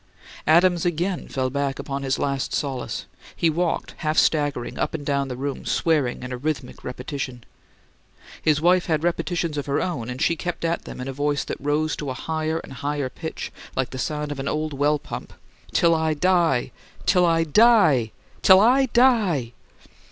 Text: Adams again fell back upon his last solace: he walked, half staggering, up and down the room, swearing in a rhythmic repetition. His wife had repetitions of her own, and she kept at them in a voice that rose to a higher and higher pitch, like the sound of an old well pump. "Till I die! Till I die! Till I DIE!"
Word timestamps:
Adams 0.47 0.83
again 0.83 1.27
fell 1.27 1.51
back 1.51 1.77
upon 1.77 2.01
his 2.01 2.17
last 2.17 2.53
solace: 2.55 3.05
he 3.35 3.51
walked, 3.51 3.93
half 3.97 4.17
staggering, 4.17 4.79
up 4.79 4.95
and 4.95 5.05
down 5.05 5.27
the 5.27 5.35
room, 5.37 5.63
swearing 5.63 6.23
in 6.23 6.31
a 6.31 6.37
rhythmic 6.37 6.83
repetition. 6.83 7.43
His 8.41 8.59
wife 8.59 8.87
had 8.87 9.03
repetitions 9.03 9.59
of 9.59 9.67
her 9.67 9.79
own, 9.79 10.09
and 10.09 10.19
she 10.19 10.35
kept 10.35 10.65
at 10.65 10.85
them 10.85 11.01
in 11.01 11.07
a 11.07 11.13
voice 11.13 11.43
that 11.43 11.61
rose 11.61 11.95
to 11.97 12.09
a 12.09 12.15
higher 12.15 12.57
and 12.63 12.73
higher 12.73 13.09
pitch, 13.09 13.51
like 13.75 13.91
the 13.91 13.99
sound 13.99 14.31
of 14.31 14.39
an 14.39 14.47
old 14.47 14.73
well 14.73 14.97
pump. 14.97 15.33
"Till 15.71 15.93
I 15.93 16.15
die! 16.15 16.71
Till 17.05 17.23
I 17.27 17.43
die! 17.43 18.11
Till 18.41 18.59
I 18.59 18.87
DIE!" 18.87 19.53